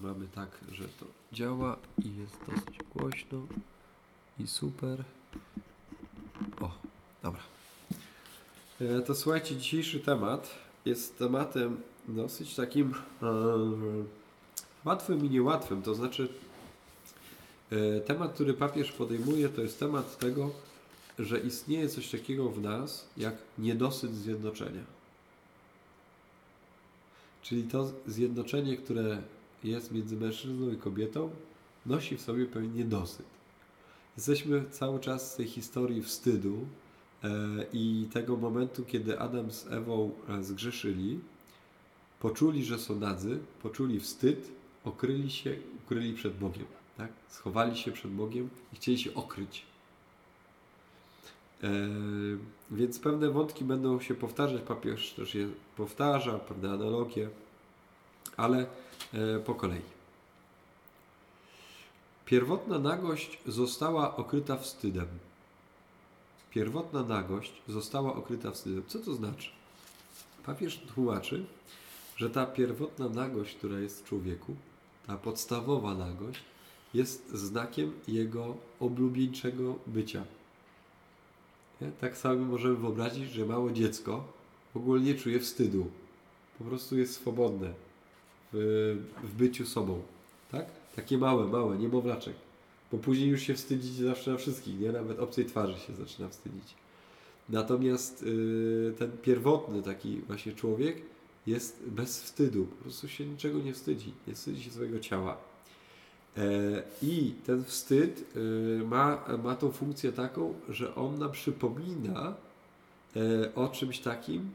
[0.00, 3.46] mamy tak, że to działa i jest dosyć głośno
[4.38, 5.04] i super.
[6.60, 6.70] O,
[7.22, 7.40] dobra.
[8.80, 10.50] E, To słuchajcie, dzisiejszy temat
[10.84, 13.26] jest tematem dosyć takim e,
[14.84, 15.82] łatwym i niełatwym.
[15.82, 16.28] To znaczy,
[17.70, 20.50] e, temat, który papież podejmuje, to jest temat tego,
[21.18, 24.84] że istnieje coś takiego w nas jak niedosyt zjednoczenia.
[27.42, 29.22] Czyli to zjednoczenie, które
[29.64, 31.30] jest między mężczyzną i kobietą,
[31.86, 33.26] nosi w sobie pewien niedosyt.
[34.16, 36.66] Jesteśmy cały czas z tej historii wstydu
[37.24, 37.28] e,
[37.72, 41.20] i tego momentu, kiedy Adam z Ewą e, zgrzeszyli,
[42.20, 44.52] poczuli, że są nadzy, poczuli wstyd,
[44.84, 46.66] okryli się, ukryli przed Bogiem.
[46.96, 47.12] Tak?
[47.28, 49.62] Schowali się przed Bogiem i chcieli się okryć.
[51.62, 51.68] E,
[52.70, 57.28] więc pewne wątki będą się powtarzać, papież też je powtarza, pewne analogie,
[58.36, 58.66] ale
[59.44, 59.80] po kolei.
[62.26, 65.06] Pierwotna nagość została okryta wstydem.
[66.50, 68.82] Pierwotna nagość została okryta wstydem.
[68.86, 69.50] Co to znaczy?
[70.46, 71.44] Papież tłumaczy,
[72.16, 74.54] że ta pierwotna nagość, która jest w człowieku,
[75.06, 76.40] ta podstawowa nagość,
[76.94, 80.24] jest znakiem jego oblubieńczego bycia.
[81.80, 81.90] Nie?
[82.00, 84.24] Tak samo możemy wyobrazić, że małe dziecko
[84.74, 85.90] w ogóle nie czuje wstydu.
[86.58, 87.72] Po prostu jest swobodne
[89.24, 90.02] w, byciu sobą.
[90.50, 90.66] Tak?
[90.96, 92.34] Takie małe, małe, niemowlaczek.
[92.92, 94.92] Bo później już się wstydzić zawsze na wszystkich, nie?
[94.92, 96.74] Nawet obcej twarzy się zaczyna wstydzić.
[97.48, 101.02] Natomiast yy, ten pierwotny taki właśnie człowiek
[101.46, 102.66] jest bez wstydu.
[102.66, 104.12] Po prostu się niczego nie wstydzi.
[104.26, 105.36] Nie wstydzi się swojego ciała.
[106.36, 112.34] E, I ten wstyd y, ma, ma tą funkcję taką, że on nam przypomina
[113.16, 114.50] e, o czymś takim,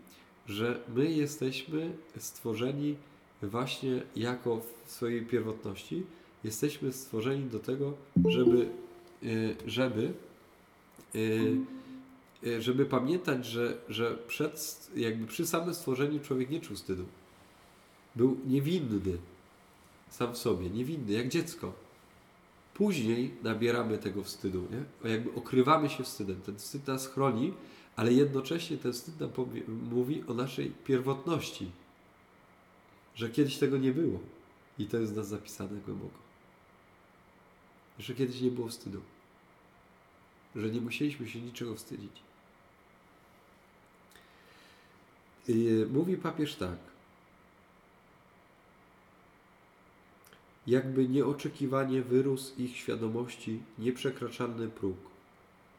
[0.47, 2.95] że my jesteśmy stworzeni
[3.41, 6.03] właśnie jako w swojej pierwotności.
[6.43, 7.93] Jesteśmy stworzeni do tego,
[8.27, 8.69] żeby,
[9.23, 10.13] y, żeby,
[11.15, 17.05] y, żeby pamiętać, że, że przed, jakby przy samym stworzeniu człowiek nie czuł wstydu.
[18.15, 19.17] Był niewinny
[20.09, 21.73] sam w sobie, niewinny, jak dziecko.
[22.73, 25.11] Później nabieramy tego wstydu, nie?
[25.11, 26.41] Jakby okrywamy się wstydem.
[26.41, 27.53] Ten wstyd nas chroni,
[27.95, 29.29] ale jednocześnie ten wstyd nam
[29.91, 31.71] mówi o naszej pierwotności.
[33.19, 34.19] Że kiedyś tego nie było.
[34.77, 36.19] I to jest w nas zapisane głęboko.
[37.99, 39.01] Że kiedyś nie było wstydu.
[40.55, 42.11] Że nie musieliśmy się niczego wstydzić.
[45.47, 46.77] I mówi papież tak.
[50.67, 54.97] jakby nieoczekiwanie wyrósł ich świadomości nieprzekraczalny próg,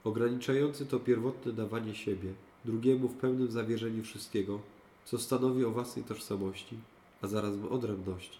[0.04, 2.32] ograniczający to pierwotne dawanie siebie,
[2.64, 4.60] drugiemu w pełnym zawierzeniu wszystkiego,
[5.04, 6.76] co stanowi o własnej tożsamości,
[7.22, 8.38] a zarazem odrębności.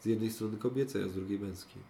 [0.00, 1.82] Z jednej strony kobiecej, a z drugiej męskiej.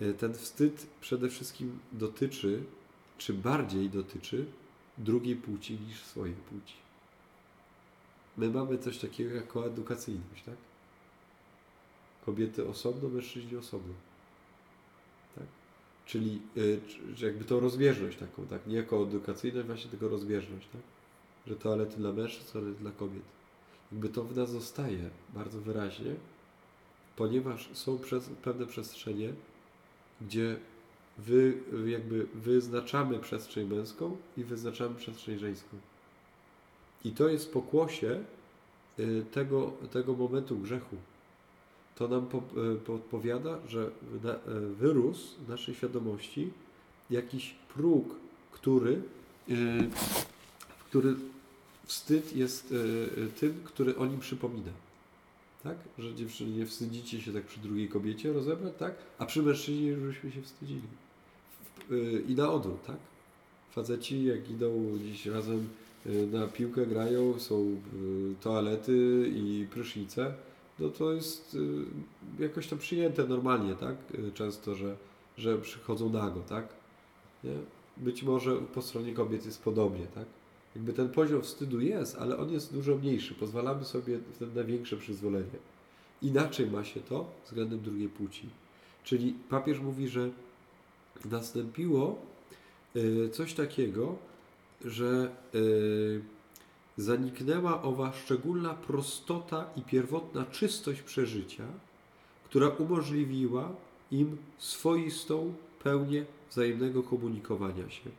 [0.00, 2.62] E, ten wstyd przede wszystkim dotyczy,
[3.18, 4.46] czy bardziej dotyczy,
[4.98, 6.74] drugiej płci niż swojej płci.
[8.36, 10.56] My mamy coś takiego jak koedukacyjność, tak?
[12.26, 13.94] kobiety osobno, mężczyźni osobno.
[15.34, 15.44] Tak?
[16.06, 16.80] Czyli y,
[17.18, 18.66] jakby tą rozbieżność taką, tak?
[18.66, 20.82] Nie koedukacyjność, właśnie tylko rozbieżność, tak?
[21.46, 23.22] Że toalety dla mężczyzn, toalety dla kobiet.
[23.92, 26.14] Jakby to w nas zostaje bardzo wyraźnie,
[27.16, 29.32] ponieważ są przez, pewne przestrzenie,
[30.20, 30.56] gdzie
[31.18, 35.76] wy, jakby wyznaczamy przestrzeń męską i wyznaczamy przestrzeń żeńską.
[37.04, 38.24] I to jest pokłosie
[38.98, 40.96] y, tego, tego momentu grzechu
[41.96, 43.90] to nam e, podpowiada, że e,
[44.60, 46.50] wyrósł w naszej świadomości
[47.10, 48.14] jakiś próg,
[48.52, 49.02] który,
[50.90, 51.14] który
[51.86, 52.74] wstyd jest
[53.40, 54.72] tym, który o nim przypomina.
[55.62, 55.76] Tak?
[55.98, 58.94] Że dziewczyny nie wstydzicie się tak przy drugiej kobiecie rozebrać, tak?
[59.18, 60.88] A przy mężczyźnie już byśmy się wstydzili.
[62.28, 62.96] I na odwrót, tak?
[63.70, 65.68] Faceci jak idą dziś razem
[66.32, 67.80] na piłkę grają, są
[68.40, 70.34] toalety i prysznice,
[70.78, 71.56] no to jest
[72.38, 73.96] jakoś tam przyjęte normalnie, tak?
[74.34, 74.96] Często, że,
[75.38, 76.68] że przychodzą nago, tak?
[77.44, 77.54] Nie?
[77.96, 80.24] Być może po stronie kobiet jest podobnie, tak?
[80.76, 83.34] Jakby ten poziom wstydu jest, ale on jest dużo mniejszy.
[83.34, 84.18] Pozwalamy sobie
[84.54, 85.58] na większe przyzwolenie.
[86.22, 88.48] Inaczej ma się to względem drugiej płci.
[89.04, 90.30] Czyli papież mówi, że
[91.24, 92.18] nastąpiło
[92.96, 94.16] y, coś takiego,
[94.84, 95.30] że
[96.96, 101.64] zaniknęła owa szczególna prostota i pierwotna czystość przeżycia,
[102.44, 103.72] która umożliwiła
[104.10, 108.10] im swoistą pełnię wzajemnego komunikowania się.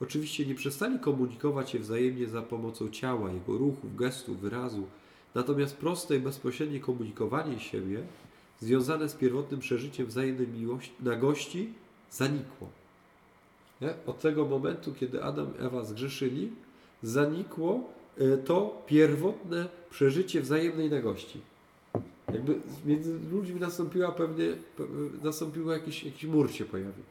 [0.00, 4.86] Oczywiście nie przestali komunikować się wzajemnie za pomocą ciała, jego ruchów, gestów, wyrazu,
[5.34, 8.02] natomiast proste i bezpośrednie komunikowanie siebie
[8.60, 11.72] związane z pierwotnym przeżyciem wzajemnej miłości, nagości
[12.10, 12.68] zanikło.
[13.80, 13.94] Nie?
[14.06, 16.50] Od tego momentu, kiedy Adam i Ewa zgrzeszyli,
[17.02, 17.80] zanikło
[18.20, 21.40] y, to pierwotne przeżycie wzajemnej nagości.
[22.32, 24.46] Jakby między ludźmi nastąpiła pewnie,
[25.22, 27.04] nastąpiło jakiś, jakiś mur się pojawił.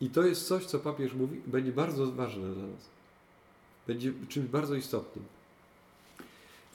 [0.00, 2.88] I to jest coś, co papież mówi, będzie bardzo ważne dla nas.
[3.86, 5.24] Będzie czymś bardzo istotnym.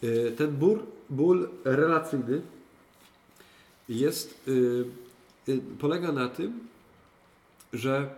[0.03, 0.79] Y, ten ból,
[1.09, 2.41] ból relacyjny
[3.89, 4.49] jest,
[5.79, 6.59] polega na tym,
[7.73, 8.15] że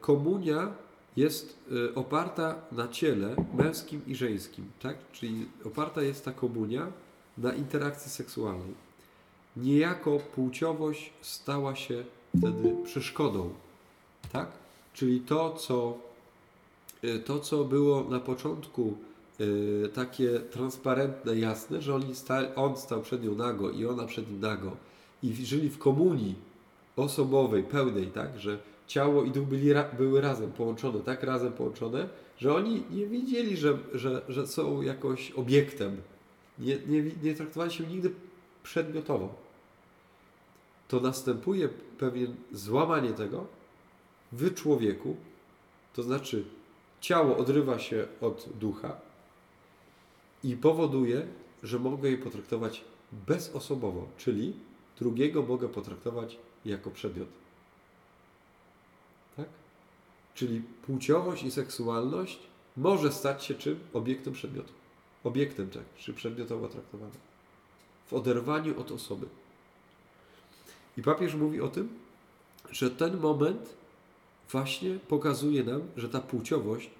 [0.00, 0.72] komunia
[1.16, 1.58] jest
[1.94, 4.96] oparta na ciele męskim i żeńskim, tak?
[5.12, 6.92] Czyli oparta jest ta komunia
[7.38, 8.74] na interakcji seksualnej.
[9.56, 12.04] Niejako płciowość stała się
[12.38, 13.50] wtedy przeszkodą,
[14.32, 14.48] tak?
[14.94, 15.98] Czyli to, co,
[17.04, 18.94] y, to, co było na początku
[19.40, 24.30] y, takie transparentne, jasne, że oni sta, on stał przed nią nago i ona przed
[24.30, 24.76] nim nago
[25.22, 26.34] i żyli w komunii
[26.96, 28.40] osobowej, pełnej, tak?
[28.40, 32.08] Że ciało i duch byli, były razem połączone, tak razem połączone,
[32.38, 35.96] że oni nie wiedzieli, że, że, że są jakoś obiektem,
[36.58, 38.10] nie, nie, nie traktowali się nigdy
[38.62, 39.34] przedmiotowo.
[40.88, 41.68] To następuje
[41.98, 43.46] pewien złamanie tego
[44.32, 45.16] w człowieku,
[45.94, 46.44] to znaczy
[47.00, 48.96] ciało odrywa się od ducha
[50.44, 51.26] i powoduje,
[51.62, 54.52] że mogę je potraktować bezosobowo, czyli
[54.98, 57.28] drugiego mogę potraktować jako przedmiot.
[59.36, 59.48] Tak?
[60.34, 62.38] Czyli płciowość i seksualność
[62.76, 63.78] może stać się czym?
[63.92, 64.72] Obiektem przedmiotu
[65.24, 67.12] obiektem, tak, czy przedmiotowo traktowane.
[68.06, 69.26] W oderwaniu od osoby.
[70.96, 71.88] I papież mówi o tym,
[72.70, 73.74] że ten moment
[74.52, 76.90] właśnie pokazuje nam, że ta płciowość,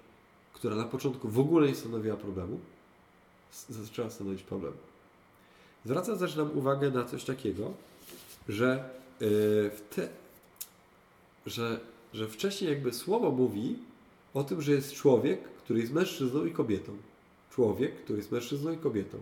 [0.53, 2.59] która na początku w ogóle nie stanowiła problemu,
[3.69, 4.73] zaczęła stanowić problem.
[5.85, 7.73] Zwraca też nam uwagę na coś takiego,
[8.49, 8.89] że,
[9.19, 10.09] yy, te,
[11.45, 11.79] że,
[12.13, 13.79] że wcześniej jakby słowo mówi
[14.33, 16.97] o tym, że jest człowiek, który jest mężczyzną i kobietą
[17.55, 19.17] człowiek, który jest mężczyzną i kobietą.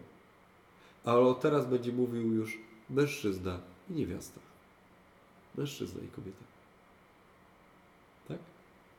[1.06, 2.58] Ale teraz będzie mówił już
[2.90, 4.40] mężczyzna i niewiasta.
[5.56, 6.51] Mężczyzna i kobieta.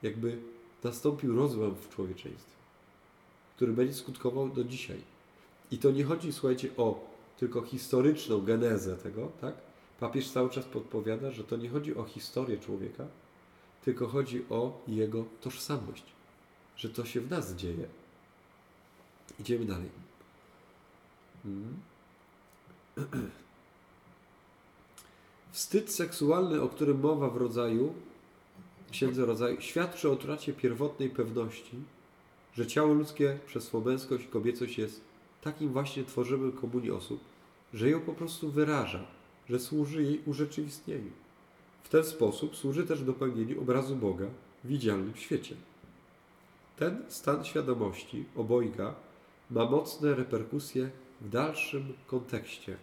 [0.03, 0.39] Jakby
[0.85, 2.57] nastąpił rozłam w człowieczeństwie,
[3.57, 5.01] który będzie skutkował do dzisiaj.
[5.71, 9.55] I to nie chodzi, słuchajcie, o tylko historyczną genezę tego, tak?
[10.01, 13.07] Papież cały czas podpowiada, że to nie chodzi o historię człowieka,
[13.85, 16.05] tylko chodzi o jego tożsamość,
[16.77, 17.87] że to się w nas dzieje.
[19.41, 19.91] Idziemy dalej.
[21.43, 21.81] Hmm.
[25.53, 27.95] Wstyd seksualny, o którym mowa w rodzaju,
[28.93, 31.77] księdze rodzaju, świadczy o utracie pierwotnej pewności,
[32.55, 35.01] że ciało ludzkie przez swą męskość i kobiecość jest
[35.41, 37.21] takim właśnie tworzymy komunii osób,
[37.75, 39.07] że ją po prostu wyraża,
[39.49, 41.11] że służy jej urzeczywistnieniu.
[41.83, 44.27] W ten sposób służy też dopełnieniu obrazu Boga
[44.65, 45.55] w widzialnym świecie.
[46.77, 48.95] Ten stan świadomości obojga
[49.51, 50.91] ma mocne reperkusje
[51.21, 52.77] w dalszym kontekście,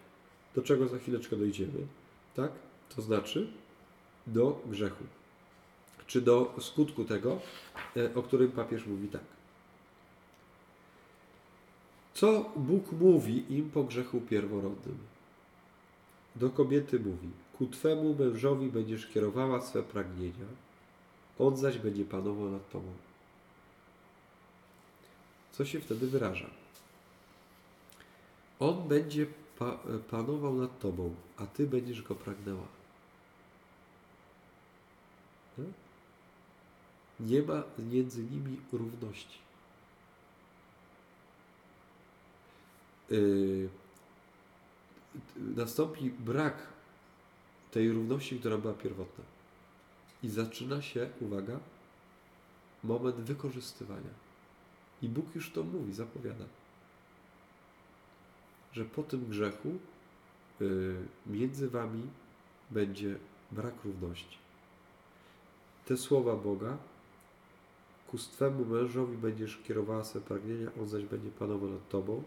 [0.55, 1.87] do czego za chwileczkę dojdziemy,
[2.35, 2.51] tak?
[2.95, 3.47] To znaczy
[4.27, 5.03] do grzechu,
[6.09, 7.39] czy do skutku tego,
[7.97, 9.21] e, o którym papież mówi tak.
[12.13, 14.97] Co Bóg mówi im po grzechu pierworodnym?
[16.35, 20.45] Do kobiety mówi: Ku twemu mężowi będziesz kierowała swe pragnienia,
[21.39, 22.87] on zaś będzie panował nad tobą.
[25.51, 26.49] Co się wtedy wyraża?
[28.59, 29.25] On będzie
[29.59, 29.79] pa
[30.11, 32.78] panował nad tobą, a ty będziesz go pragnęła.
[37.19, 39.37] Nie ma między nimi równości.
[43.09, 43.69] Yy,
[45.35, 46.67] nastąpi brak
[47.71, 49.23] tej równości, która była pierwotna.
[50.23, 51.59] I zaczyna się, uwaga,
[52.83, 54.13] moment wykorzystywania.
[55.01, 56.45] I Bóg już to mówi, zapowiada
[58.73, 59.69] że po tym grzechu
[60.61, 60.95] y,
[61.25, 62.07] między wami
[62.71, 63.15] będzie
[63.51, 64.37] brak równości.
[65.85, 66.77] Te słowa Boga,
[68.11, 72.23] ku swemu mężowi będziesz kierowała swe pragnienia, on zaś będzie panował nad tobą.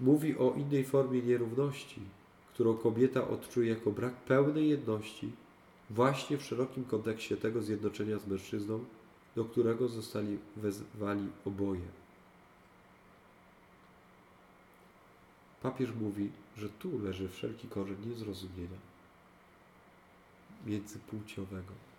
[0.00, 2.00] Mówi o innej formie nierówności,
[2.54, 5.32] którą kobieta odczuje jako brak pełnej jedności,
[5.90, 8.84] właśnie w szerokim kontekście tego zjednoczenia z mężczyzną,
[9.36, 11.88] do którego zostali wezwani oboje.
[15.62, 18.78] Papież mówi, że tu leży wszelki korzeń niezrozumienia
[20.66, 21.91] międzypłciowego.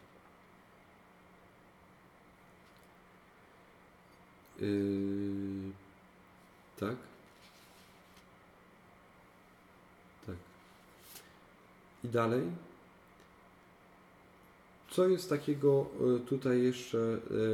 [4.60, 5.72] Yy,
[6.80, 6.96] Tak?
[10.28, 10.36] Tak.
[12.04, 12.44] I dalej.
[14.90, 16.98] Co jest takiego e, tutaj jeszcze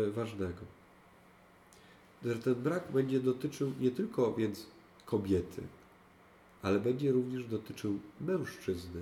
[0.08, 0.62] e, ważnego?
[2.26, 4.66] Że ten brak będzie dotyczył nie tylko więc
[5.06, 5.62] kobiety,
[6.62, 9.02] ale będzie również dotyczył mężczyzny.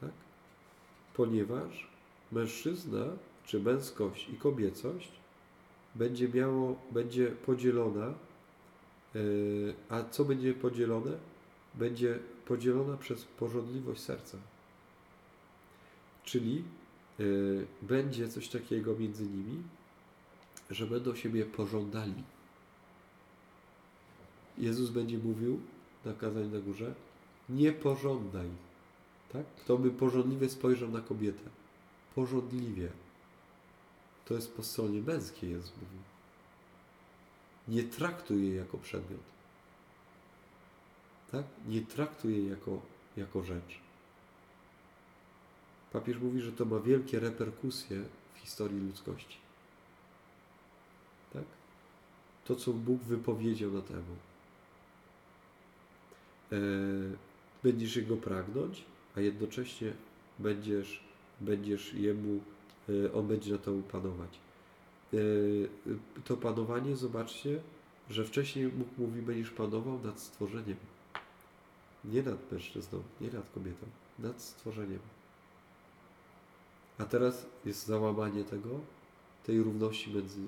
[0.00, 0.10] Tak?
[1.14, 1.88] Ponieważ
[2.32, 3.04] mężczyzna,
[3.46, 5.21] czy męskość i kobiecość
[5.94, 8.14] będzie miało, będzie podzielona,
[9.14, 11.10] yy, a co będzie podzielone?
[11.74, 14.38] Będzie podzielona przez porządliwość serca.
[16.24, 16.64] Czyli
[17.18, 19.62] yy, będzie coś takiego między nimi,
[20.70, 22.22] że będą siebie pożądali.
[24.58, 25.60] Jezus będzie mówił
[26.04, 26.94] na kazaniu na górze,
[27.48, 28.48] nie pożądaj.
[29.32, 29.46] Tak?
[29.46, 31.50] Kto by porządliwie spojrzał na kobietę?
[32.14, 32.88] Porządliwie.
[34.24, 36.02] To jest po stronie męskiej, Jezus mówił.
[37.68, 39.20] Nie traktuj jej jako przedmiot.
[41.32, 41.44] Tak?
[41.68, 42.82] Nie traktuj jej jako,
[43.16, 43.80] jako rzecz.
[45.92, 49.38] Papież mówi, że to ma wielkie reperkusje w historii ludzkości.
[51.32, 51.44] Tak?
[52.44, 54.04] To, co Bóg wypowiedział na temat.
[56.52, 56.56] E,
[57.62, 58.84] będziesz Jego pragnąć,
[59.16, 59.92] a jednocześnie
[60.38, 61.04] będziesz,
[61.40, 62.40] będziesz Jemu,
[62.88, 64.38] e, On będzie na to panować.
[65.14, 65.16] E,
[66.24, 67.60] to panowanie, zobaczcie,
[68.10, 70.76] że wcześniej Bóg mówi, będziesz panował nad stworzeniem.
[72.04, 73.86] Nie nad mężczyzną, nie nad kobietą,
[74.18, 74.98] nad stworzeniem.
[76.98, 78.68] A teraz jest załamanie tego,
[79.46, 80.40] tej równości między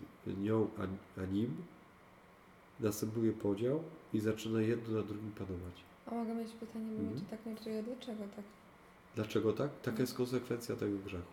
[0.42, 1.56] nią a, a nim.
[2.80, 5.74] Następuje podział i zaczyna jedno na drugim panować.
[6.06, 7.20] A mogę mieć pytanie, bo Mhm.
[7.20, 8.44] to tak nurtuje, dlaczego tak?
[9.14, 9.70] Dlaczego tak?
[9.82, 11.32] Taka jest konsekwencja tego grzechu.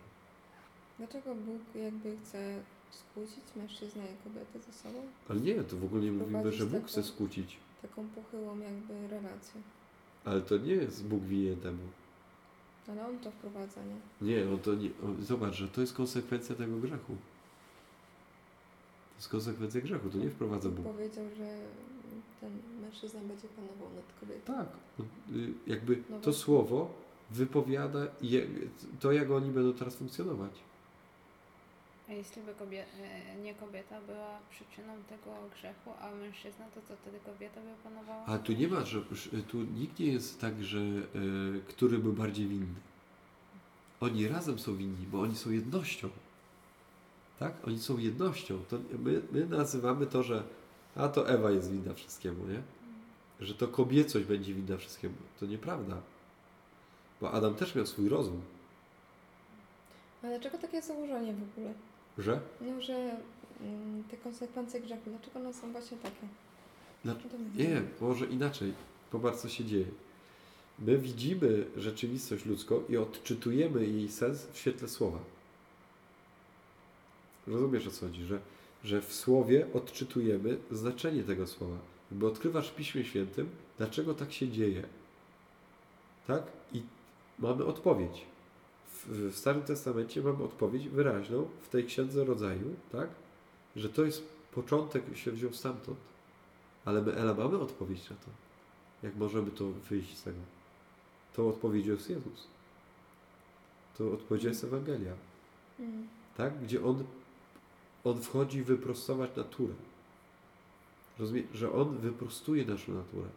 [1.02, 4.98] Dlaczego Bóg jakby chce skłócić mężczyznę i kobietę ze sobą?
[5.28, 7.56] Ale nie, to w ogóle nie mówimy, że Bóg taką- chce skłócić.
[7.82, 9.60] Taką pochyłą jakby relację.
[10.24, 11.78] Ale to nie jest Bóg winien temu.
[12.88, 14.28] Ale On to wprowadza, nie?
[14.28, 14.90] Nie, on to nie.
[15.04, 17.16] On, zobacz, że to jest konsekwencja tego grzechu.
[19.08, 20.84] To jest konsekwencja grzechu, to nie wprowadza Bóg.
[20.86, 21.58] Powiedział, że
[22.40, 24.54] ten mężczyzna będzie panował nad kobietą.
[24.54, 24.68] Tak,
[25.00, 26.94] on, y, jakby No to słowo
[27.30, 28.06] wypowiada
[29.00, 30.52] to, jak oni będą teraz funkcjonować.
[32.12, 36.96] A jeśli by kobie- e, nie kobieta była przyczyną tego grzechu, a mężczyzna, to co
[36.96, 38.26] wtedy kobieta by panowała?
[38.26, 39.00] A tu nie ma, że
[39.48, 41.02] tu nikt nie jest tak, że y,
[41.68, 42.80] który był bardziej winny.
[44.00, 46.08] Oni razem są winni, bo oni są jednością.
[47.38, 47.52] Tak?
[47.66, 48.58] Oni są jednością.
[48.70, 50.42] To my, my nazywamy to, że
[50.96, 52.62] a to Ewa jest winna wszystkiemu, nie?
[53.40, 55.14] Że to kobiecość będzie winna wszystkiemu.
[55.40, 55.96] To nieprawda.
[57.20, 58.42] Bo Adam też miał swój rozum.
[60.22, 61.74] Ale dlaczego takie założenie w ogóle?
[62.18, 62.40] Że?
[62.60, 63.16] No, że
[63.60, 66.28] mm, te konsekwencje grzechu, dlaczego one są właśnie takie?
[67.04, 67.14] Dla,
[67.56, 68.72] nie, może inaczej.
[69.10, 69.86] Popatrz, co się dzieje.
[70.78, 75.18] My widzimy rzeczywistość ludzką i odczytujemy jej sens w świetle słowa.
[77.46, 78.24] Rozumiesz o co chodzi?
[78.24, 78.40] Że,
[78.84, 81.76] że w słowie odczytujemy znaczenie tego słowa.
[82.10, 84.82] Jakby odkrywasz w Piśmie Świętym, dlaczego tak się dzieje.
[86.26, 86.42] Tak?
[86.72, 86.82] I
[87.38, 88.31] mamy odpowiedź.
[89.06, 93.08] W, Starym Testamencie mamy odpowiedź wyraźną w tej księdze rodzaju, tak?
[93.76, 94.22] Że to jest
[94.54, 95.98] początek się wziął stamtąd.
[96.84, 98.26] Ale my, Ela, mamy odpowiedź na to.
[99.02, 100.38] Jak możemy to wyjść z tego?
[101.32, 102.46] To odpowiedzią jest Jezus.
[103.98, 105.12] To odpowiedzią jest Ewangelia.
[105.80, 106.08] Mm.
[106.36, 106.58] Tak?
[106.62, 107.04] Gdzie On,
[108.04, 109.74] on wchodzi wyprostować naturę.
[111.18, 113.28] Rozumie, że On wyprostuje naszą naturę.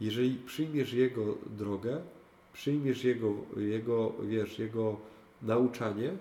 [0.00, 2.02] Jeżeli przyjmiesz Jego drogę,
[2.54, 4.96] przyjmiesz Jego, jego wiesz, Jego
[5.42, 6.12] nauczanie,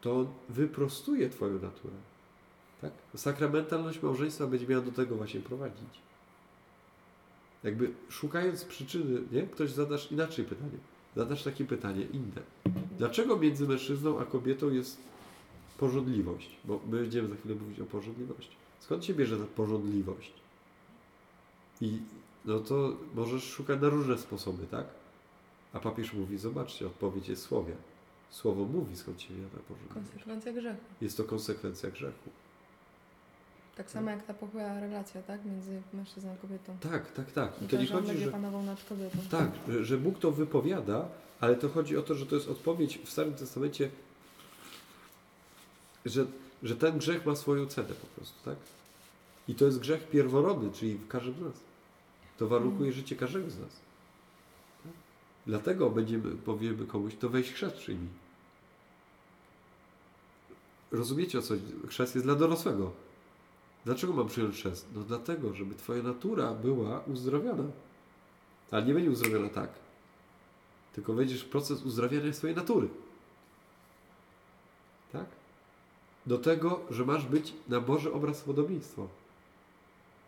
[0.00, 1.94] to On wyprostuje Twoją naturę.
[2.80, 2.92] Tak?
[3.16, 6.00] Sakramentalność małżeństwa będzie miała do tego właśnie prowadzić.
[7.64, 9.42] Jakby szukając przyczyny, nie?
[9.42, 10.78] Ktoś zadasz inaczej pytanie.
[11.16, 12.42] Zadasz takie pytanie inne.
[12.98, 14.98] Dlaczego między mężczyzną a kobietą jest
[15.78, 16.56] pożądliwość?
[16.64, 18.56] Bo my będziemy za chwilę mówić o pożądliwości.
[18.80, 20.32] Skąd się bierze ta pożądliwość?
[21.80, 21.98] I
[22.44, 24.86] no to możesz szukać na różne sposoby, tak?
[25.72, 27.74] A papież mówi, zobaczcie, odpowiedź jest słowie.
[28.30, 30.10] Słowo mówi, skąd się ta pożądliwość.
[30.10, 30.80] Konsekwencja grzechu.
[31.00, 32.30] Jest to konsekwencja grzechu.
[33.76, 35.44] Tak samo jak ta pochyła relacja, tak?
[35.44, 36.76] Między mężczyzną a kobietą.
[36.80, 37.62] Tak, tak, tak.
[37.62, 38.30] I I to to, nie chodzi, że...
[38.30, 39.18] panował nad kobietą.
[39.30, 41.08] Tak, że, że Bóg to wypowiada,
[41.40, 43.90] ale to chodzi o to, że to jest odpowiedź w Starym Testamencie,
[46.06, 46.26] że,
[46.62, 48.56] że ten grzech ma swoją cenę po prostu, tak?
[49.48, 51.54] I to jest grzech pierworodny, czyli w każdym z nas.
[52.38, 52.92] To warunkuje Mhm.
[52.92, 53.81] życie każdego z nas.
[55.46, 58.08] Dlatego będziemy, powiemy komuś, to weź chrzest przyjmij.
[60.92, 61.54] Rozumiecie o co?
[61.88, 62.92] Chrzest jest dla dorosłego.
[63.84, 64.86] Dlaczego mam przyjąć chrzest?
[64.94, 67.64] No dlatego, żeby Twoja natura była uzdrowiona.
[68.70, 69.70] Ale nie będzie uzdrowiona tak.
[70.92, 72.88] Tylko wejdziesz w proces uzdrawiania swojej natury.
[75.12, 75.26] Tak?
[76.26, 79.08] Do tego, że masz być na Boży obraz podobieństwo.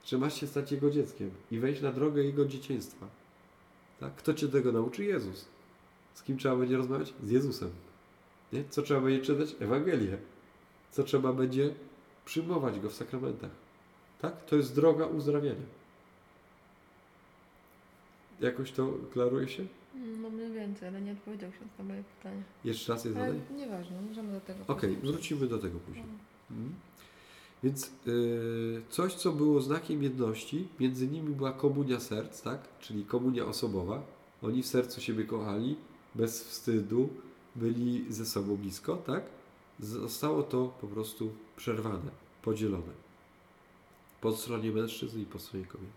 [0.04, 3.06] Że masz się stać Jego dzieckiem i wejść na drogę Jego dzieciństwa.
[4.04, 4.14] Tak?
[4.14, 5.04] Kto Cię tego nauczy?
[5.04, 5.44] Jezus.
[6.14, 7.14] Z kim trzeba będzie rozmawiać?
[7.22, 7.70] Z Jezusem.
[8.52, 8.64] Nie?
[8.70, 9.56] Co trzeba będzie czytać?
[9.60, 10.18] Ewangelię.
[10.90, 11.74] Co trzeba będzie
[12.24, 13.50] przyjmować Go w sakramentach.
[14.20, 14.44] Tak?
[14.44, 15.66] To jest droga uzdrawiania.
[18.40, 19.64] Jakoś to klaruje się?
[19.94, 22.42] Mm, Mam mniej więcej, ale nie odpowiedział się na moje pytanie.
[22.64, 23.40] Jeszcze raz je zadaj.
[23.56, 26.04] nieważne, możemy do tego Okej, później wrócimy do tego później.
[26.04, 26.22] przejść.
[26.50, 26.74] Mhm.
[27.64, 32.60] Więc y, coś, co było znakiem jedności, między nimi była komunia serc, tak?
[32.80, 34.02] Czyli komunia osobowa.
[34.42, 35.76] Oni w sercu siebie kochali,
[36.14, 37.08] bez wstydu,
[37.56, 39.24] byli ze sobą blisko, tak?
[39.80, 42.10] Zostało to po prostu przerwane,
[42.42, 42.92] podzielone.
[44.20, 45.90] Po stronie mężczyzn i po stronie kobiet.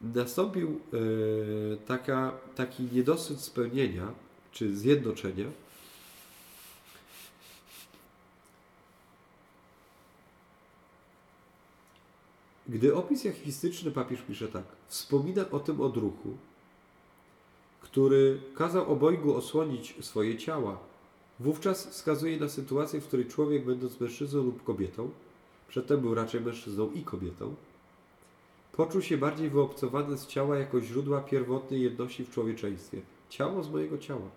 [0.00, 4.12] Nastąpił y, taka, taki niedosyt spełnienia,
[4.52, 5.46] czy zjednoczenia,
[12.70, 14.64] Gdy opis jachwistyczny papież pisze tak.
[14.86, 16.36] Wspomina o tym odruchu,
[17.80, 20.78] który kazał obojgu osłonić swoje ciała.
[21.40, 25.10] Wówczas wskazuje na sytuację, w której człowiek, będąc mężczyzną lub kobietą,
[25.68, 27.54] przedtem był raczej mężczyzną i kobietą,
[28.72, 33.00] poczuł się bardziej wyobcowany z ciała jako źródła pierwotnej jedności w człowieczeństwie.
[33.28, 34.30] Ciało z mojego ciała.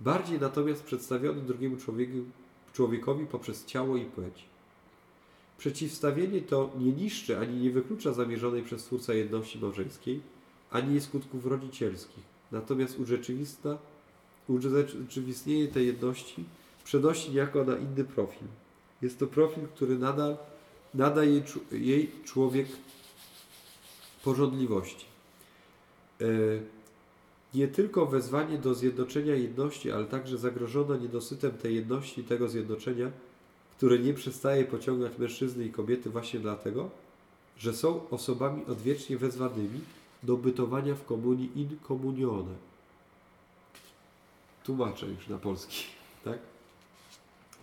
[0.00, 1.76] Bardziej natomiast przedstawiony drugiemu
[2.72, 4.44] człowiekowi poprzez ciało i płeć.
[5.58, 10.20] Przeciwstawienie to nie niszczy ani nie wyklucza zamierzonej przez Twórca jedności małżeńskiej,
[10.70, 12.24] ani jej skutków rodzicielskich.
[12.52, 12.98] Natomiast
[14.48, 16.44] urzeczywistnienie tej jedności
[16.84, 18.48] przenosi niejako na inny profil.
[19.02, 20.36] Jest to profil, który nadal
[20.94, 21.42] nada jej,
[21.72, 22.66] jej człowiek
[24.24, 25.06] porządliwości.
[26.20, 26.24] E,
[27.54, 33.10] Nie tylko wezwanie do zjednoczenia jedności, ale także zagrożona niedosytem tej jedności i tego zjednoczenia
[33.76, 36.90] które nie przestaje pociągać mężczyzny i kobiety właśnie dlatego,
[37.58, 39.80] że są osobami odwiecznie wezwanymi
[40.22, 42.54] do bytowania w komunii in communione.
[44.64, 45.84] Tłumaczę już na polski,
[46.24, 46.38] tak?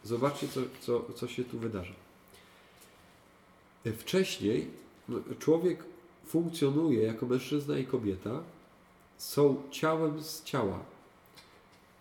[0.04, 1.93] Zobaczcie, co, co, co się tu wydarza.
[3.97, 4.67] Wcześniej
[5.39, 5.84] człowiek
[6.26, 8.43] funkcjonuje jako mężczyzna i kobieta,
[9.17, 10.80] są ciałem z ciała.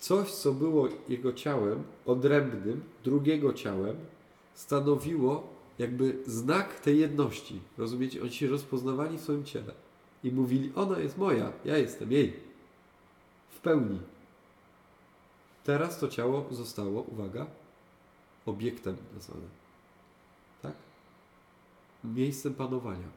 [0.00, 3.96] Coś, co było jego ciałem odrębnym, drugiego ciałem,
[4.54, 7.60] stanowiło jakby znak tej jedności.
[7.78, 8.22] Rozumiecie?
[8.22, 9.74] Oni się rozpoznawali w swoim ciele
[10.24, 12.32] i mówili: Ona jest moja, ja jestem jej.
[13.50, 14.00] W pełni.
[15.64, 17.46] Teraz to ciało zostało, uwaga,
[18.46, 19.46] obiektem nazwane.
[20.62, 20.72] Tak?
[22.04, 23.08] Miejscem panowania.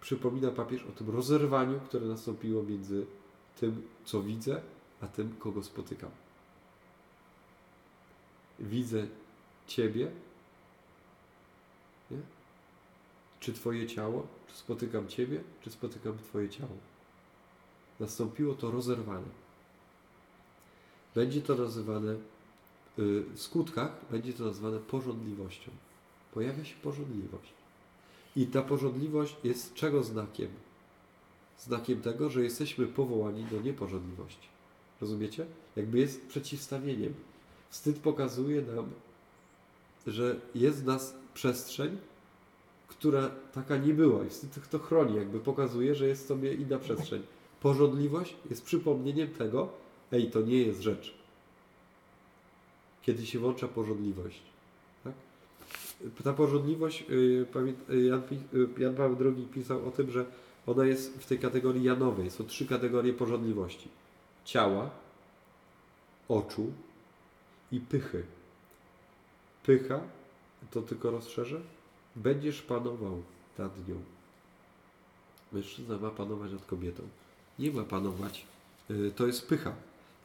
[0.00, 3.06] Przypomina papież o tym rozerwaniu, które nastąpiło między
[3.60, 4.62] tym, co widzę,
[5.00, 6.10] a tym, kogo spotykam.
[8.58, 9.06] Widzę
[9.66, 10.10] Ciebie,
[12.10, 12.18] nie?
[13.40, 16.76] czy Twoje ciało, czy spotykam Ciebie, czy spotykam Twoje ciało.
[18.00, 19.44] Nastąpiło to rozerwanie.
[21.14, 22.18] Będzie to nazywane, y,
[23.34, 25.70] w skutkach będzie to nazywane porządliwością.
[26.34, 27.52] Pojawia się porządliwość.
[28.36, 30.48] I ta porządliwość jest czego znakiem?
[31.58, 34.53] znakiem tego, że jesteśmy powołani do nieporządliwości.
[35.00, 35.46] Rozumiecie?
[35.76, 37.14] Jakby jest przeciwstawieniem.
[37.70, 38.90] Wstyd pokazuje nam,
[40.06, 41.96] że jest w nas przestrzeń,
[42.88, 47.22] która taka nie była i wstyd to chroni, jakby pokazuje, że jest sobie inna przestrzeń.
[47.60, 49.68] Porządliwość jest przypomnieniem tego,
[50.12, 51.14] ej, to nie jest rzecz.
[53.02, 54.42] Kiedy się włącza porządliwość.
[55.04, 55.12] Tak?
[56.24, 57.04] Ta porządliwość,
[57.52, 60.24] pamię- yy, Jan, yy, Jan Paweł II pisał o tym, że
[60.66, 62.30] ona jest w tej kategorii janowej.
[62.30, 63.88] Są trzy kategorie porządliwości:
[64.44, 64.90] ciała,
[66.28, 66.72] oczu
[67.72, 68.24] i pychy.
[69.62, 70.00] Pycha,
[70.70, 71.60] to tylko rozszerzę,
[72.16, 73.22] będziesz panował
[73.58, 74.02] nad nią.
[75.52, 77.02] Mężczyzna ma panować nad kobietą.
[77.58, 78.46] Nie ma panować.
[78.90, 79.72] Y, To jest pycha.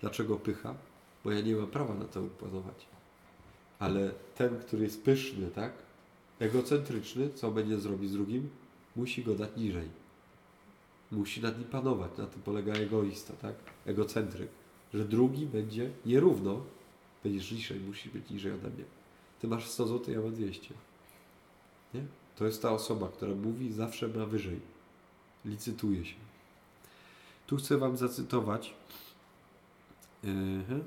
[0.01, 0.75] Dlaczego pycha?
[1.23, 2.85] Bo ja nie mam prawa na to panować.
[3.79, 5.73] Ale ten, który jest pyszny, tak?
[6.39, 8.49] Egocentryczny, co będzie zrobić z drugim?
[8.95, 9.89] Musi go dać niżej
[11.11, 12.17] musi nad nim panować.
[12.17, 13.55] Na tym polega egoista, tak?
[13.85, 14.49] Egocentryk.
[14.93, 16.61] Że drugi będzie nierówno,
[17.23, 18.83] będziesz niżej, musi być niżej ode mnie.
[19.39, 20.73] Ty masz 100 zł, ja mam 200.
[21.93, 22.01] Nie?
[22.35, 24.59] To jest ta osoba, która mówi zawsze ma wyżej.
[25.45, 26.15] Licytuje się.
[27.47, 28.73] Tu chcę Wam zacytować.
[30.23, 30.83] Yy,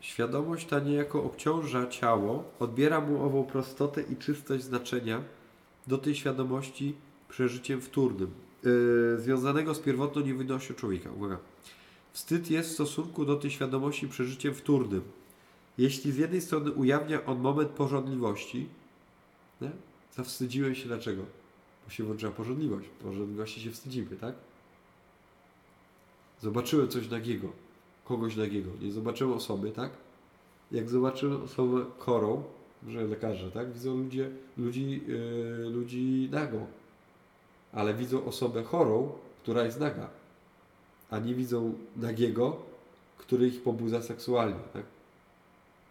[0.00, 5.22] Świadomość ta niejako obciąża ciało, odbiera mu ową prostotę i czystość znaczenia
[5.88, 6.94] do tej świadomości
[7.28, 8.30] przeżyciem wtórnym,
[8.62, 11.10] yy, związanego z pierwotną niewinnością człowieka.
[11.10, 11.38] Uwaga.
[12.12, 15.02] Wstyd jest w stosunku do tej świadomości przeżyciem wtórnym.
[15.78, 18.66] Jeśli z jednej strony ujawnia on moment porządliwości,
[19.60, 19.70] nie?
[20.16, 21.22] zawstydziłem się dlaczego?
[21.84, 22.88] Bo się włączyła porządliwość.
[23.02, 24.34] Porządliwości się wstydzimy, tak?
[26.40, 27.52] Zobaczyłem coś nagiego,
[28.04, 28.70] kogoś nagiego.
[28.80, 29.90] Nie zobaczyłem osoby, tak?
[30.72, 32.44] Jak zobaczyłem osobę chorą,
[32.86, 33.72] że lekarze, tak?
[33.72, 36.58] Widzą ludzie, ludzi, yy, ludzi nago.
[37.72, 39.12] Ale widzą osobę chorą,
[39.42, 40.08] która jest naga.
[41.10, 42.56] A nie widzą nagiego,
[43.18, 44.84] który ich pobudza seksualnie, tak?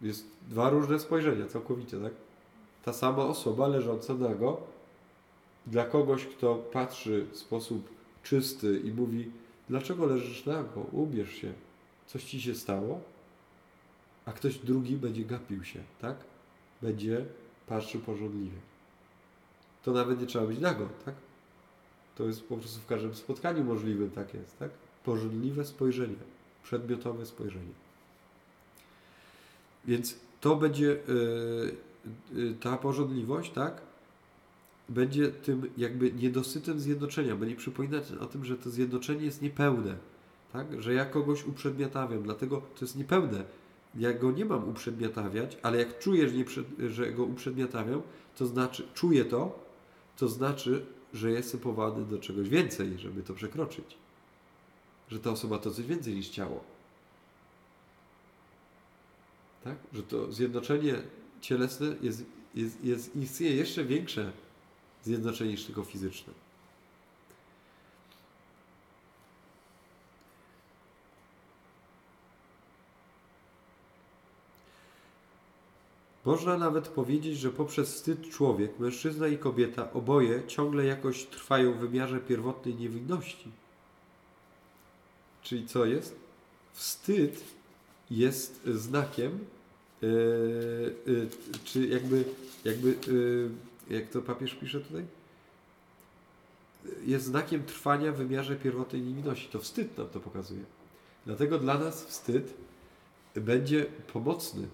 [0.02, 2.12] Jest dwa różne spojrzenia, całkowicie, tak?
[2.84, 4.60] Ta sama osoba leżąca nago,
[5.66, 7.88] dla kogoś, kto patrzy w sposób
[8.22, 9.30] czysty i mówi,
[9.68, 11.52] dlaczego leżysz nago, ubierz się,
[12.06, 13.00] coś ci się stało,
[14.26, 16.16] a ktoś drugi będzie gapił się, tak?
[16.82, 17.24] Będzie
[17.66, 18.58] patrzył porządliwie.
[19.82, 21.14] To nawet nie trzeba być nago, tak?
[22.16, 24.70] To jest po prostu w każdym spotkaniu możliwym tak jest, tak?
[25.04, 26.16] Porządliwe spojrzenie,
[26.62, 27.72] przedmiotowe spojrzenie.
[29.84, 31.74] Więc to będzie yy,
[32.34, 33.80] yy, ta porządliwość, tak?
[34.88, 39.96] Będzie tym jakby niedosytem zjednoczenia, będzie przypominać o tym, że to zjednoczenie jest niepełne,
[40.52, 40.82] tak?
[40.82, 43.44] Że ja kogoś uprzedmiotawiam, dlatego to jest niepełne.
[43.98, 48.02] Ja go nie mam uprzedmiotawiać, ale jak czuję, że, nie że go uprzedmiotawiam,
[48.36, 49.58] to znaczy, czuję to,
[50.16, 53.96] to znaczy, że jestem powołany do czegoś więcej, żeby to przekroczyć.
[55.08, 56.64] Że ta osoba to coś więcej niż ciało.
[59.64, 59.76] Tak?
[59.92, 60.94] Że to zjednoczenie
[61.40, 64.32] cielesne jest, jest, jest, istnieje jeszcze większe
[65.04, 66.32] zjednoczenie niż tylko fizyczne.
[76.24, 81.76] Można nawet powiedzieć, że poprzez wstyd człowiek, mężczyzna i kobieta, oboje ciągle jakoś trwają w
[81.76, 83.50] wymiarze pierwotnej niewinności.
[85.42, 86.16] Czyli co jest?
[86.72, 87.44] Wstyd
[88.10, 89.38] jest znakiem,
[90.02, 90.08] yy,
[91.06, 91.28] yy,
[91.64, 92.24] czy jakby,
[92.64, 93.50] jakby yy,
[93.90, 95.04] jak to papież pisze tutaj?
[97.06, 99.48] Jest znakiem trwania w wymiarze pierwotnej niewinności.
[99.48, 100.62] To wstyd nam to pokazuje.
[101.26, 102.54] Dlatego dla nas wstyd
[103.34, 104.68] będzie pomocny.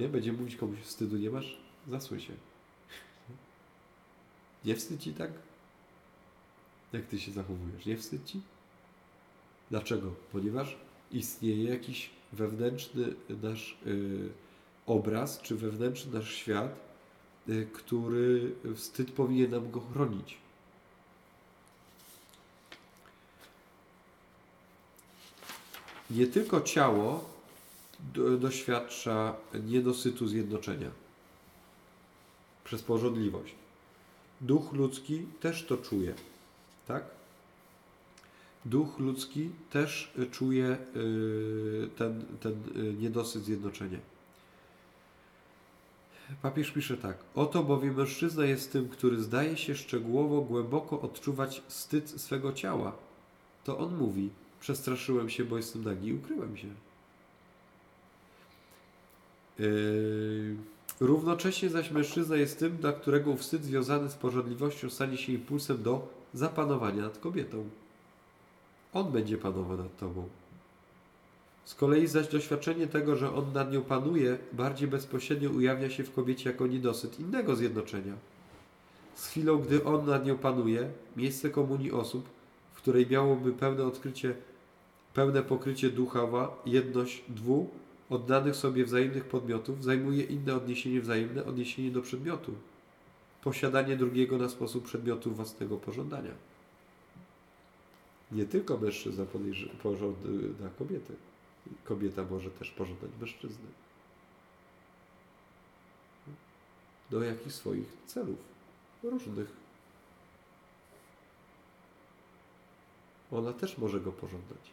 [0.00, 0.08] Nie?
[0.08, 1.56] Będzie mówić komuś, wstydu nie masz?
[1.88, 2.32] Zasuń się.
[4.64, 5.30] Nie wstyd ci tak?
[6.92, 7.86] Jak ty się zachowujesz?
[7.86, 8.40] Nie wstyd ci?
[9.70, 10.14] Dlaczego?
[10.32, 10.76] Ponieważ
[11.12, 14.28] istnieje jakiś wewnętrzny nasz y,
[14.86, 16.76] obraz, czy wewnętrzny nasz świat,
[17.48, 20.36] y, który wstyd powinien nam go chronić.
[26.10, 27.30] Nie tylko ciało
[28.14, 29.36] do, doświadcza
[29.66, 30.90] niedosytu zjednoczenia
[32.64, 33.54] przez porządliwość.
[34.40, 36.14] Duch ludzki też to czuje,
[36.86, 37.04] tak?
[38.64, 43.98] Duch ludzki też czuje y, ten, ten y, niedosyt zjednoczenia.
[46.42, 47.16] Papież pisze tak.
[47.34, 52.92] Oto bowiem mężczyzna jest tym, który zdaje się szczegółowo, głęboko odczuwać wstyd swego ciała.
[53.64, 56.68] To on mówi, przestraszyłem się, bo jestem nagi i ukryłem się.
[59.60, 60.56] Yy,
[61.00, 66.08] równocześnie zaś mężczyzna jest tym, dla którego wstyd związany z porządliwością stanie się impulsem do
[66.34, 67.64] zapanowania nad kobietą.
[68.92, 70.28] On będzie panował nad tobą.
[71.64, 76.12] Z kolei zaś doświadczenie tego, że on nad nią panuje, bardziej bezpośrednio ujawnia się w
[76.12, 78.14] kobiecie jako niedosyt innego zjednoczenia.
[79.14, 82.28] Z chwilą, gdy on nad nią panuje, miejsce komunii osób,
[82.72, 84.34] w której miałoby pełne odkrycie,
[85.14, 87.22] pełne pokrycie duchowa, jedność
[88.10, 92.54] oddanych sobie wzajemnych podmiotów, zajmuje inne odniesienie wzajemne, odniesienie do przedmiotu.
[93.42, 96.32] Posiadanie drugiego na sposób przedmiotu własnego pożądania.
[98.32, 99.24] Nie tylko mężczyzna
[99.82, 101.14] pożąda kobiety.
[101.84, 103.66] Kobieta może też pożądać mężczyzny.
[107.10, 108.38] Do jakichś swoich celów.
[109.02, 109.52] Różnych.
[113.32, 114.72] Ona też może go pożądać.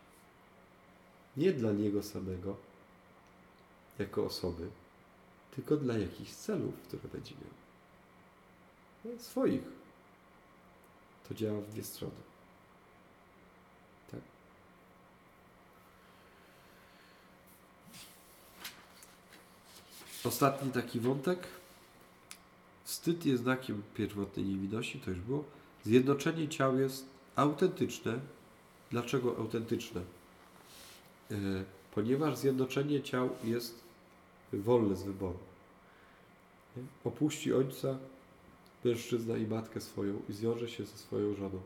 [1.37, 2.57] Nie dla niego samego,
[3.99, 4.69] jako osoby,
[5.51, 7.57] tylko dla jakichś celów, które będzie miał.
[9.05, 9.63] No, swoich.
[11.29, 12.15] To działa w dwie strony.
[14.11, 14.19] Tak.
[20.23, 21.47] Ostatni taki wątek.
[22.83, 25.43] Wstyd jest znakiem pierwotnej niewinności, to już było.
[25.83, 27.05] Zjednoczenie ciał jest
[27.35, 28.19] autentyczne.
[28.91, 30.01] Dlaczego autentyczne?
[31.29, 33.86] Yy, ponieważ zjednoczenie ciał jest
[34.53, 35.39] wolne z wyboru.
[37.03, 37.97] Opuści ojca
[38.85, 41.61] mężczyzna i matkę swoją i zwiąże się ze swoją żoną.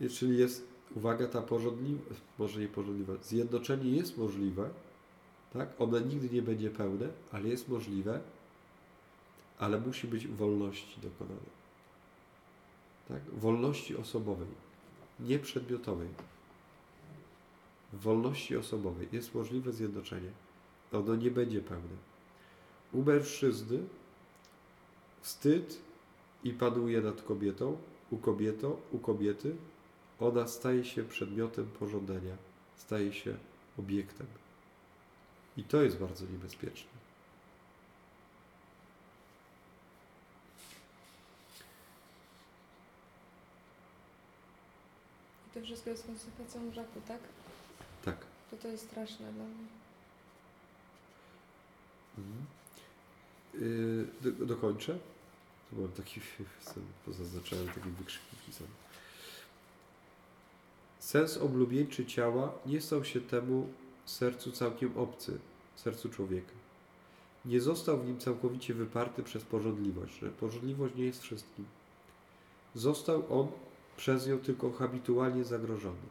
[0.00, 2.02] I czyli jest, uwaga, ta porządliwa,
[2.38, 4.70] może nie porządliwa, zjednoczenie jest możliwe,
[5.52, 5.68] tak?
[5.78, 8.20] Ono nigdy nie będzie pełne, ale jest możliwe,
[9.58, 11.62] ale musi być wolności dokonane.
[13.08, 13.22] Tak?
[13.40, 14.48] Wolności osobowej,
[15.20, 16.08] nie przedmiotowej.
[17.92, 20.30] Wolności osobowej jest możliwe zjednoczenie.
[20.92, 21.96] Ono nie będzie pełne.
[22.92, 23.78] U mężczyzny
[25.20, 25.78] wstyd
[26.44, 27.76] i panuje nad kobietą,
[28.10, 29.56] u kobieto, u kobiety
[30.20, 32.36] ona staje się przedmiotem pożądania,
[32.76, 33.36] staje się
[33.78, 34.26] obiektem.
[35.56, 36.90] I to jest bardzo niebezpieczne.
[45.46, 47.20] I to wszystko jest konsekwencją grzechu, tak?
[48.04, 48.16] Tak.
[48.50, 49.81] To to jest straszne dla mnie.
[52.18, 52.46] Mhm.
[53.54, 54.98] Yy, do, dokończę.
[55.70, 56.20] Tu mam taki,
[57.06, 58.66] pozaznaczałem taki wykrzykniki sam.
[60.98, 63.68] Sens oblubieńczy ciała nie stał się temu
[64.04, 65.38] sercu całkiem obcy,
[65.76, 66.52] sercu człowieka.
[67.44, 71.64] Nie został w nim całkowicie wyparty przez pożądliwość, że pożądliwość nie jest wszystkim.
[72.74, 73.48] Został on
[73.96, 76.08] przez nią tylko habitualnie zagrożony.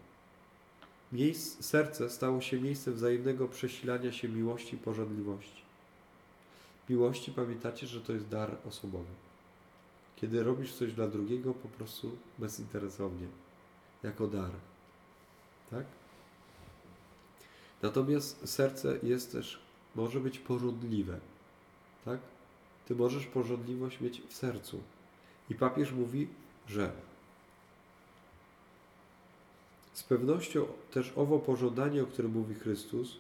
[1.12, 5.62] Miejsc, serce stało się miejscem wzajemnego przesilania się miłości i pożądliwości.
[6.92, 9.14] Miłości pamiętacie, że to jest dar osobowy.
[10.16, 13.28] Kiedy robisz coś dla drugiego, po prostu bezinteresownie,
[14.04, 14.52] jako dar.
[15.70, 15.86] Tak?
[17.82, 19.60] Natomiast serce jest też,
[19.96, 21.20] może być pożądliwe.
[22.06, 22.20] Tak?
[22.88, 24.82] Ty możesz pożądliwość mieć w sercu.
[25.50, 26.28] I papież mówi,
[26.68, 26.92] że
[29.94, 33.18] z pewnością też owo pożądanie, o którym mówi Chrystus,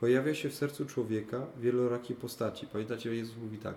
[0.00, 2.66] pojawia się w sercu człowieka w wielorakiej postaci.
[2.66, 3.74] Pamiętacie, Jezus mówi tak,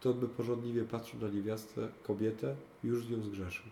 [0.00, 3.66] kto by porządliwie patrzył na niewiastę, kobietę, już z nią zgrzeszył.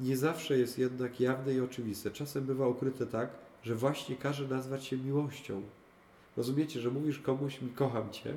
[0.00, 2.10] Nie zawsze jest jednak jawne i oczywiste.
[2.10, 3.28] Czasem bywa ukryte tak,
[3.62, 5.62] że właśnie każe nazwać się miłością.
[6.36, 8.34] Rozumiecie, że mówisz komuś, mi kocham Cię,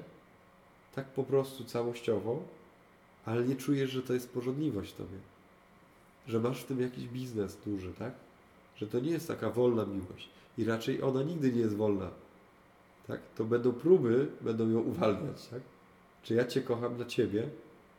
[0.96, 2.44] tak po prostu całościowo,
[3.26, 5.18] ale nie czujesz, że to jest porządliwość Tobie.
[6.28, 8.14] Że masz w tym jakiś biznes duży, tak?
[8.76, 10.30] Że to nie jest taka wolna miłość.
[10.58, 12.10] I raczej ona nigdy nie jest wolna.
[13.08, 13.22] Tak?
[13.36, 15.62] To będą próby, będą ją uwalniać, tak?
[16.24, 17.50] Czy ja Cię kocham dla Ciebie,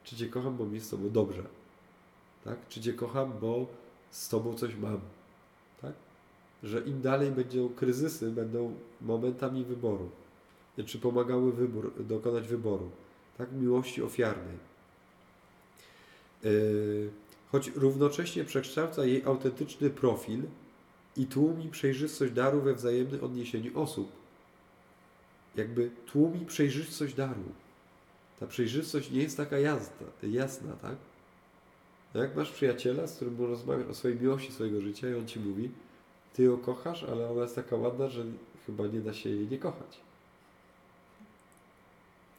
[0.04, 1.42] czy Cię kocham, bo mi jest z Tobą dobrze.
[2.44, 2.68] Tak?
[2.68, 3.66] Czy Cię kocham, bo
[4.10, 5.00] z Tobą coś mam.
[5.82, 5.92] Tak?
[6.62, 10.10] Że im dalej będą kryzysy, będą momentami wyboru.
[10.86, 12.90] Czy pomagały wybór, dokonać wyboru.
[13.38, 13.52] Tak?
[13.52, 14.56] Miłości ofiarnej.
[16.44, 17.10] Yy,
[17.52, 20.42] choć równocześnie przekształca jej autentyczny profil
[21.18, 24.12] i tłumi przejrzystość daru we wzajemnym odniesieniu osób.
[25.56, 27.44] Jakby tłumi przejrzystość daru.
[28.40, 30.96] Ta przejrzystość nie jest taka jasna, jasna tak?
[32.14, 35.40] No jak masz przyjaciela, z którym rozmawiasz o swojej miłości swojego życia i on ci
[35.40, 35.70] mówi,
[36.34, 38.24] ty ją kochasz, ale ona jest taka ładna, że
[38.66, 40.00] chyba nie da się jej nie kochać.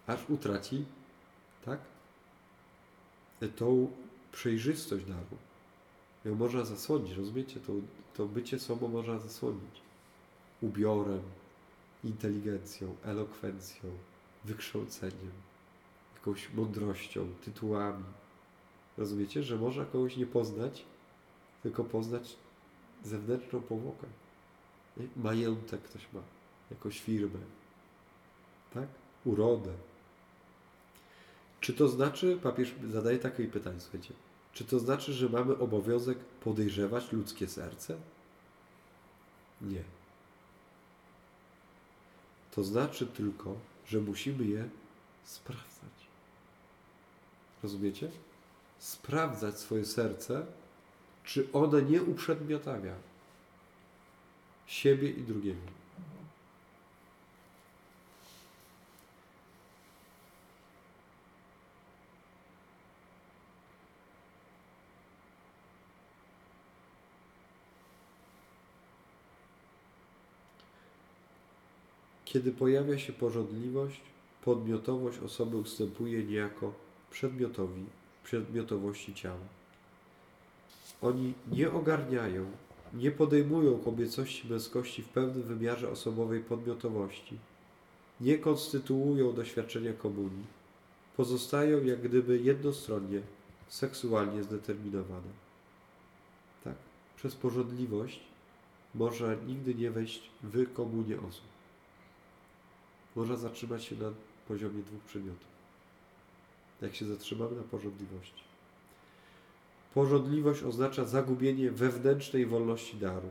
[0.07, 0.85] Aż utraci,
[1.65, 1.79] tak?
[3.55, 3.91] Tą
[4.31, 5.48] przejrzystość daru.
[6.25, 7.59] Ją można zasłonić, rozumiecie?
[7.59, 7.73] To,
[8.13, 9.81] to bycie sobą można zasłonić.
[10.61, 11.21] Ubiorem,
[12.03, 13.89] inteligencją, elokwencją,
[14.45, 15.31] wykształceniem,
[16.15, 18.03] jakąś mądrością, tytułami.
[18.97, 20.85] Rozumiecie, że można kogoś nie poznać,
[21.63, 22.35] tylko poznać
[23.03, 24.07] zewnętrzną powłokę.
[25.15, 26.21] Majątek ktoś ma,
[26.71, 27.39] jakąś firmę,
[28.73, 28.87] tak?
[29.25, 29.73] Urodę.
[31.59, 34.13] Czy to znaczy, papież zadaje takie pytanie, słuchajcie,
[34.59, 37.97] czy to znaczy, że mamy obowiązek podejrzewać ludzkie serce?
[39.61, 39.83] Nie.
[42.51, 43.55] To znaczy tylko,
[43.87, 44.69] że musimy je
[45.23, 46.07] sprawdzać.
[47.63, 48.11] Rozumiecie?
[48.79, 50.45] Sprawdzać swoje serce,
[51.23, 52.95] czy one nie uprzedmiotawia
[54.67, 55.67] siebie i drugiego.
[72.29, 74.01] Kiedy pojawia się porządliwość,
[74.45, 76.73] podmiotowość osoby ustępuje niejako
[77.11, 77.85] przedmiotowi,
[78.23, 79.47] przedmiotowości ciała.
[81.01, 82.45] Oni nie ogarniają,
[82.93, 87.37] nie podejmują kobiecości męskości w pełnym wymiarze osobowej podmiotowości,
[88.21, 90.45] nie konstytuują doświadczenia komunii,
[91.17, 93.21] pozostają jak gdyby jednostronnie,
[93.67, 95.31] seksualnie zdeterminowane.
[96.63, 96.75] Tak?
[97.17, 98.19] Przez porządliwość
[98.95, 101.58] może nigdy nie wejść w komunię osób.
[103.19, 104.11] Można zatrzymać się na
[104.47, 105.47] poziomie dwóch przedmiotów.
[106.81, 108.43] Jak się zatrzymamy na porządliwości.
[109.93, 113.29] Porządliwość oznacza zagubienie wewnętrznej wolności daru.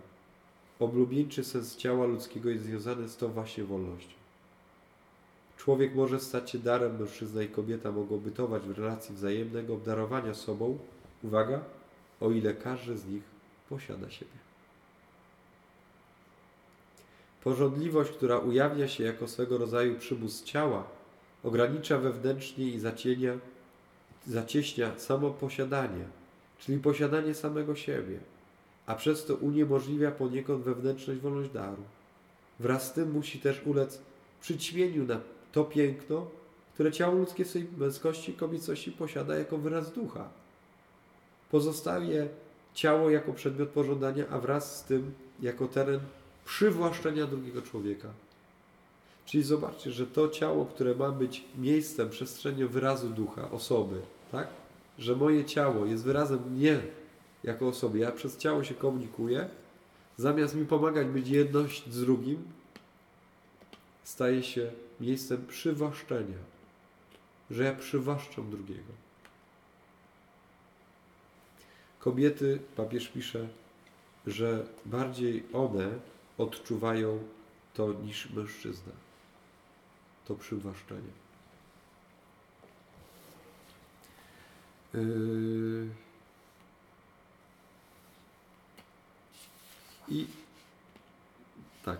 [0.81, 4.14] Oblubieńczy sens ciała ludzkiego jest związany z tą właśnie wolnością.
[5.57, 10.79] Człowiek może stać się darem, mężczyzna i kobieta mogą bytować w relacji wzajemnego obdarowania sobą,
[11.22, 11.61] uwaga,
[12.20, 13.22] o ile każdy z nich
[13.68, 14.48] posiada siebie.
[17.44, 20.85] Porządliwość, która ujawnia się jako swego rodzaju przymus ciała,
[21.44, 23.38] ogranicza wewnętrznie i zacienia,
[24.27, 26.05] zacieśnia samo posiadanie,
[26.59, 28.18] czyli posiadanie samego siebie,
[28.87, 31.83] a przez to uniemożliwia poniekąd wewnętrzność wolność daru.
[32.61, 34.01] Wraz z tym musi też ulec
[34.40, 35.20] przyćmieniu na
[35.53, 36.27] to piękno,
[36.74, 40.29] które ciało ludzkie w swojej męskości i kobiecości posiada jako wyraz ducha.
[41.51, 42.29] Pozostaje
[42.74, 46.01] ciało jako przedmiot pożądania, a wraz z tym jako teren
[46.49, 48.09] przywłaszczenia drugiego człowieka.
[49.27, 54.01] Czyli zobaczcie, że to ciało, które ma być miejscem, przestrzenią wyrazu ducha, osoby,
[54.33, 54.49] tak?
[54.99, 56.81] Że moje ciało jest wyrazem mnie
[57.45, 57.99] jako osoby.
[57.99, 59.49] Ja przez ciało się komunikuję,
[60.17, 62.43] zamiast mi pomagać być jedność z drugim,
[64.05, 66.39] staje się miejscem przywłaszczenia.
[67.51, 68.93] Że ja przywłaszczam drugiego.
[72.01, 73.49] Kobiety, papież pisze,
[74.27, 75.91] że bardziej one
[76.38, 77.22] odczuwają
[77.74, 78.92] to niż mężczyzna.
[80.24, 81.12] To przywłaszczenie.
[84.94, 85.88] Yy...
[90.09, 90.27] I
[91.85, 91.98] tak.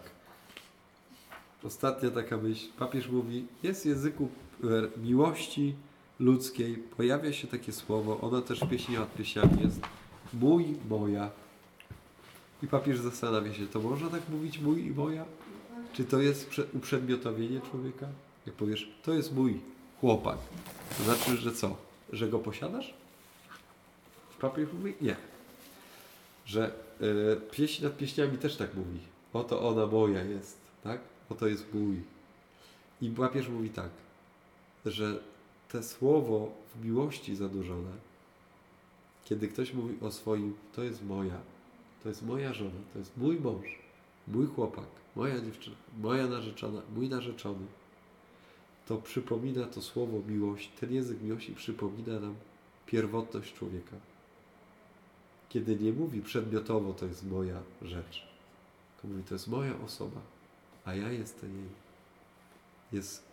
[1.65, 2.67] Ostatnia taka myśl.
[2.79, 4.29] Papież mówi, jest w języku
[4.65, 4.67] e,
[5.01, 5.75] miłości
[6.21, 9.81] ludzkiej, pojawia się takie słowo, ono też w pieśni nad pieśniami jest
[10.33, 11.31] mój, moja.
[12.63, 15.25] I papież zastanawia się, to można tak mówić mój i moja?
[15.93, 18.07] Czy to jest uprzedmiotowienie człowieka?
[18.47, 19.61] Jak powiesz, to jest mój
[20.01, 20.39] chłopak,
[20.99, 21.77] to znaczy, że co?
[22.13, 22.95] Że go posiadasz?
[24.41, 25.17] Papież mówi, nie.
[26.47, 28.99] Że y, pieśń nad pieśniami też tak mówi.
[29.33, 31.01] Oto ona moja jest, tak?
[31.31, 32.03] Oto jest mój.
[33.01, 33.91] I papież mówi tak,
[34.87, 35.21] że
[35.69, 37.91] te słowo w miłości zanurzone,
[39.25, 41.41] kiedy ktoś mówi o swoim, to jest moja,
[42.03, 43.79] to jest moja żona, to jest mój mąż,
[44.29, 47.67] mój chłopak, moja dziewczyna, moja narzeczona, mój narzeczony,
[48.87, 52.35] to przypomina to słowo miłość, ten język miłości przypomina nam
[52.87, 53.97] pierwotność człowieka.
[55.49, 58.27] Kiedy nie mówi przedmiotowo, to jest moja rzecz,
[59.03, 60.21] to mówi, to jest moja osoba,
[60.85, 61.69] a ja jestem jej.
[62.93, 63.25] Jest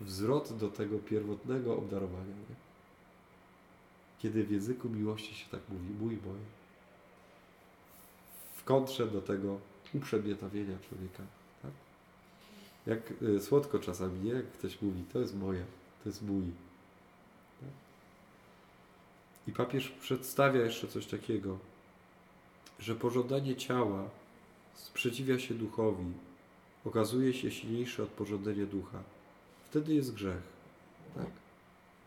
[0.00, 2.26] wzrot do tego pierwotnego obdarowania.
[2.26, 2.56] Nie?
[4.18, 6.26] Kiedy w języku miłości się tak mówi, mój, w
[8.66, 9.58] kontrze do tego
[9.94, 11.22] uprzedmiotowienia człowieka.
[11.62, 11.70] Tak?
[12.86, 14.32] Jak y, słodko czasami, nie?
[14.32, 15.64] Jak ktoś mówi, to jest moja,
[16.02, 16.44] to jest mój.
[17.60, 17.70] Tak?
[19.48, 21.58] I papież przedstawia jeszcze coś takiego,
[22.78, 24.08] że pożądanie ciała
[24.74, 26.12] sprzeciwia się duchowi,
[26.84, 29.02] okazuje się silniejsze od pożądania ducha.
[29.70, 30.42] Wtedy jest grzech.
[31.14, 31.26] Tak?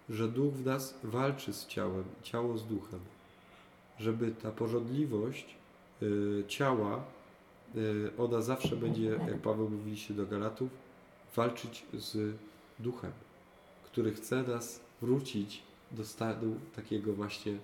[0.09, 2.99] Że duch w nas walczy z ciałem, ciało z duchem.
[3.99, 5.55] Żeby ta pożądliwość
[6.47, 7.03] ciała,
[7.75, 10.69] y, ona zawsze będzie, jak Paweł mówiliście do Galatów,
[11.35, 12.35] walczyć z
[12.79, 13.11] duchem,
[13.85, 17.57] który chce nas wrócić do stanu takiego właśnie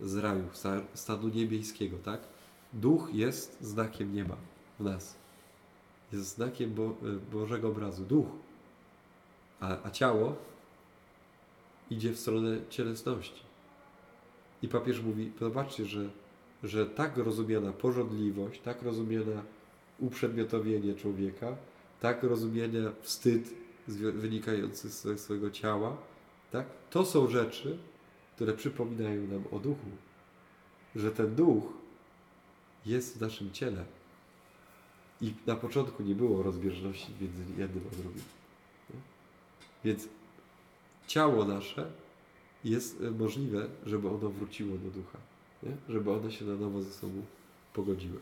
[0.00, 0.44] z raju,
[0.94, 2.20] stanu niebieskiego, tak?
[2.72, 4.36] Duch jest znakiem nieba
[4.78, 5.16] w nas.
[6.12, 6.94] Jest znakiem Bo
[7.32, 8.04] Bożego obrazu.
[8.04, 8.26] Duch.
[9.60, 10.36] A, a ciało
[11.90, 13.42] idzie w stronę cielesności.
[14.62, 16.08] I papież mówi, zobaczcie, że,
[16.62, 19.42] że tak rozumiana porządliwość, tak rozumiana
[19.98, 21.56] uprzedmiotowienie człowieka,
[22.00, 23.54] tak rozumiana wstyd
[24.14, 25.96] wynikający z swojego ciała,
[26.52, 26.66] tak?
[26.90, 27.78] To są rzeczy,
[28.36, 29.90] które przypominają nam o duchu.
[30.96, 31.64] Że ten duch
[32.86, 33.84] jest w naszym ciele.
[35.20, 38.22] I na początku nie było rozbieżności między jednym a drugim.
[39.84, 40.08] Więc
[41.06, 41.90] ciało nasze
[42.64, 45.18] jest e, możliwe, żeby ono wróciło do ducha,
[45.62, 45.76] nie?
[45.88, 47.22] żeby one się na nowo ze sobą
[47.74, 48.18] pogodziły.